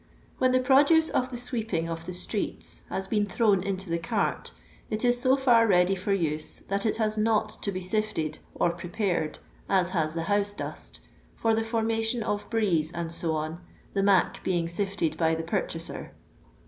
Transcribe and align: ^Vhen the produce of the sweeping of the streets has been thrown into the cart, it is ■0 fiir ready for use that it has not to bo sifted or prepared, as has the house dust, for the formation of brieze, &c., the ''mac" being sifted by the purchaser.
^Vhen 0.41 0.51
the 0.51 0.59
produce 0.59 1.11
of 1.11 1.29
the 1.29 1.37
sweeping 1.37 1.87
of 1.87 2.07
the 2.07 2.13
streets 2.13 2.81
has 2.89 3.07
been 3.07 3.27
thrown 3.27 3.61
into 3.61 3.87
the 3.87 3.99
cart, 3.99 4.51
it 4.89 5.05
is 5.05 5.23
■0 5.23 5.37
fiir 5.37 5.69
ready 5.69 5.93
for 5.93 6.11
use 6.11 6.63
that 6.69 6.87
it 6.87 6.95
has 6.97 7.19
not 7.19 7.49
to 7.61 7.71
bo 7.71 7.81
sifted 7.81 8.39
or 8.55 8.71
prepared, 8.71 9.37
as 9.69 9.91
has 9.91 10.15
the 10.15 10.23
house 10.23 10.55
dust, 10.55 11.01
for 11.35 11.53
the 11.53 11.63
formation 11.63 12.23
of 12.23 12.49
brieze, 12.49 12.87
&c., 12.87 12.93
the 13.93 14.01
''mac" 14.01 14.43
being 14.43 14.67
sifted 14.67 15.15
by 15.19 15.35
the 15.35 15.43
purchaser. 15.43 16.11